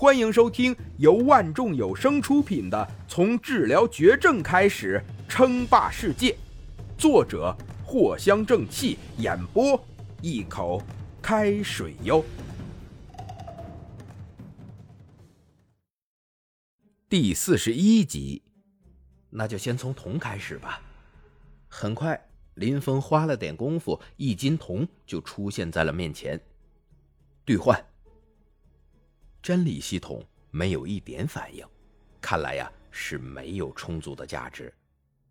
[0.00, 2.78] 欢迎收听由万众有声出品的
[3.12, 6.30] 《从治疗绝症开始称霸世界》，
[6.96, 7.52] 作者
[7.84, 9.84] 藿香正气，演播
[10.22, 10.80] 一口
[11.20, 12.24] 开水哟。
[17.08, 18.40] 第四十一集，
[19.30, 20.80] 那就先从铜开始吧。
[21.66, 26.40] 很快，林峰花了点功夫，一斤铜就出现在了面前。
[27.44, 27.87] 兑换。
[29.42, 31.64] 真理系统没有一点反应，
[32.20, 34.72] 看来呀是没有充足的价值。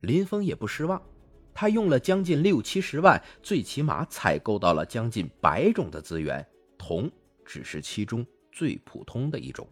[0.00, 1.00] 林峰也不失望，
[1.52, 6.46] 他用了将近六七十万，最起码采购到了将近百种的资源，
[6.78, 7.10] 铜
[7.44, 9.68] 只是其中最普通的一种。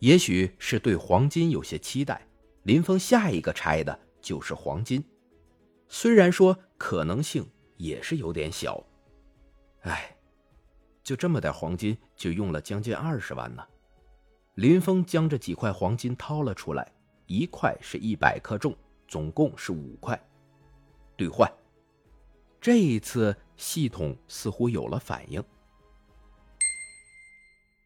[0.00, 2.26] 也许是对黄金有些期待，
[2.64, 5.04] 林峰下一个拆的就是黄金，
[5.88, 8.84] 虽然说可能性也是有点小，
[11.08, 13.64] 就这么点黄金，就用了将近二十万呢。
[14.56, 16.86] 林峰将这几块黄金掏了出来，
[17.24, 20.20] 一块是一百克重，总共是五块。
[21.16, 21.50] 兑换。
[22.60, 25.42] 这一次系统似乎有了反应。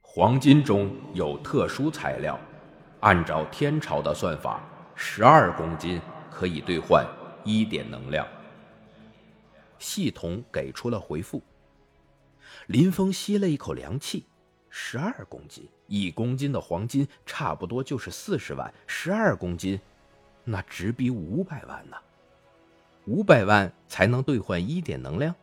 [0.00, 2.38] 黄金中有特殊材料，
[3.00, 4.62] 按照天朝的算法，
[4.94, 7.04] 十二公斤可以兑换
[7.44, 8.24] 一点能量。
[9.80, 11.42] 系统给出了回复。
[12.66, 14.24] 林峰吸了一口凉气，
[14.70, 19.80] 十二公斤，一公斤的黄金差不多就是四十万，十二公斤，
[20.44, 21.96] 那直逼五百万呢。
[23.06, 25.34] 五百万才能兑换一点能量？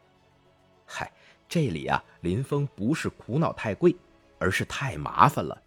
[0.86, 1.12] 嗨，
[1.50, 3.96] 这里啊，林峰不是苦恼太贵，
[4.38, 5.62] 而是太麻烦了。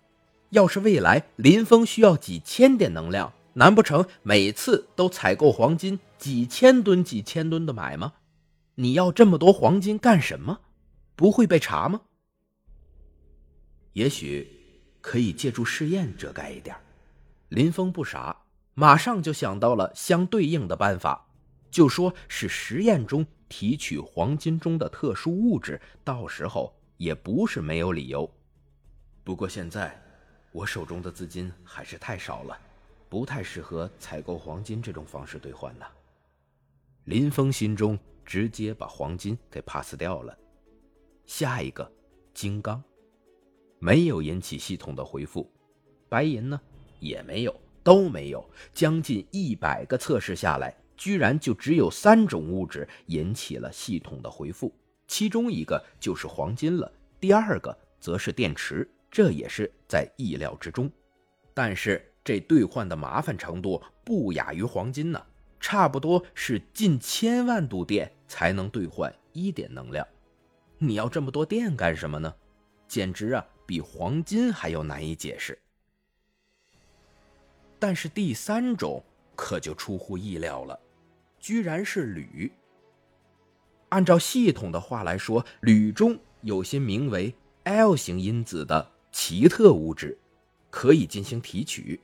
[0.50, 8.12] 要是未来林峰需要几千点能量，难不成每次都采购黄金几千吨、几千吨的买吗？
[8.76, 10.60] 你要这么多黄金干什么？
[11.18, 12.00] 不会被查吗？
[13.94, 14.48] 也许
[15.00, 16.76] 可以借助试验遮盖一点。
[17.48, 18.44] 林峰不傻，
[18.74, 21.26] 马上就想到了相对应的办法，
[21.72, 28.32] 就说是实验中提取黄金中的特殊物质，到时候也不是没有理由。
[29.24, 30.00] 不过现在
[30.52, 32.56] 我手中的资金还是太少了，
[33.08, 35.86] 不太适合采购黄金这种方式兑换呢。
[37.06, 40.38] 林峰心中直接把黄金给 pass 掉了。
[41.28, 41.92] 下一个，
[42.32, 42.82] 金刚，
[43.78, 45.46] 没有引起系统的回复，
[46.08, 46.58] 白银呢
[47.00, 48.42] 也没有，都没有。
[48.72, 54.74] 将近一百个测试下来，居然就只有三种物质引起了系统的回复，
[55.06, 56.90] 其中一个就是黄金了，
[57.20, 60.90] 第二个则是电池，这也是在意料之中。
[61.52, 65.22] 但是这兑换的麻烦程度不亚于黄金呢，
[65.60, 70.08] 差不多是近千万度电才能兑换一点能量。
[70.78, 72.32] 你要这么多电干什么呢？
[72.86, 75.58] 简直啊，比黄金还要难以解释。
[77.78, 79.02] 但是第三种
[79.36, 80.78] 可就出乎意料了，
[81.38, 82.50] 居然是铝。
[83.88, 87.34] 按照系统的话来说，铝中有些名为
[87.64, 90.16] L 型因子的奇特物质，
[90.70, 92.00] 可以进行提取，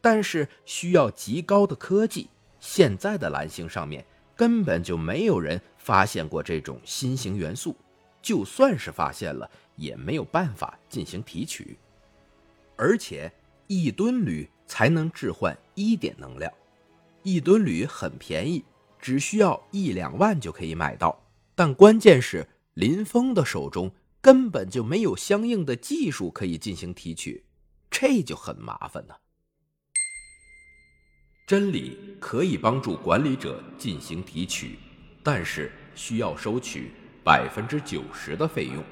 [0.00, 2.28] 但是需要极高的科技。
[2.60, 4.04] 现在的蓝星上面
[4.34, 7.76] 根本就没有人发现过这种新型元素。
[8.24, 11.76] 就算是发现了，也没有办法进行提取，
[12.74, 13.30] 而且
[13.66, 16.50] 一吨铝才能置换一点能量，
[17.22, 18.64] 一吨铝很便宜，
[18.98, 21.22] 只需要一两万就可以买到。
[21.54, 23.92] 但关键是林峰的手中
[24.22, 27.44] 根本就没有相应的技术可以进行提取，
[27.90, 29.20] 这就很麻烦了。
[31.46, 34.78] 真理可以帮助管理者进行提取，
[35.22, 36.92] 但是需要收取。
[37.24, 38.84] 百分之九十的费用。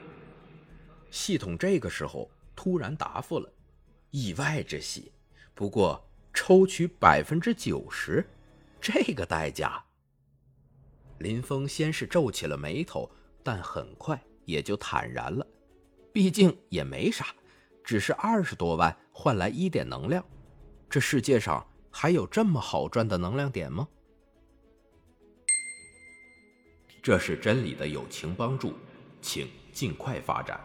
[1.10, 3.52] 系统这个时候突然答复了，
[4.10, 5.12] 意外之喜。
[5.54, 8.26] 不过抽取百分之九十，
[8.80, 9.84] 这个代价。
[11.18, 13.08] 林峰先是皱起了眉头，
[13.42, 15.46] 但很快也就坦然了。
[16.10, 17.26] 毕竟也没啥，
[17.84, 20.24] 只是二十多万换来一点能量。
[20.88, 23.86] 这世界上还有这么好赚的能量点吗？
[27.02, 28.74] 这是真理的友情帮助，
[29.20, 30.60] 请尽快发展。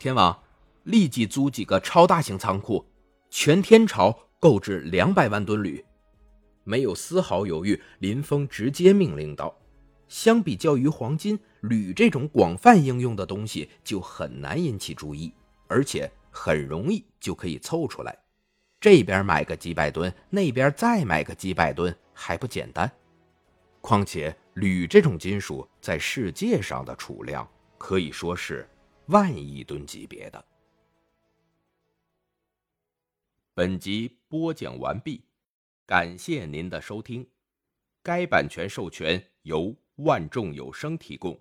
[0.00, 0.36] 天王，
[0.82, 2.84] 立即租几个超大型仓库，
[3.30, 5.82] 全天朝购置两百万吨铝。
[6.64, 9.56] 没有丝毫犹豫，林峰直接命令道
[10.08, 15.32] ：“相比较于黄金，铝这种广泛应用的东西就很难引起注意，
[15.68, 18.18] 而且很容易就可以凑出来。
[18.80, 22.90] 这边买个几百吨，那边再买个几百吨，还不简单？
[23.84, 27.46] 况且铝这种金属在世界上的储量
[27.76, 28.66] 可以说是
[29.08, 30.42] 万亿吨级别的。
[33.52, 35.22] 本集播讲完毕
[35.84, 37.28] 感谢您的收听。
[38.02, 41.38] 该版权授权由万众有声提供。